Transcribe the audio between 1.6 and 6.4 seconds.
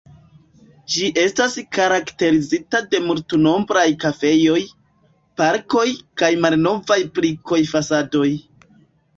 karakterizita de multnombraj kafejoj, parkoj kaj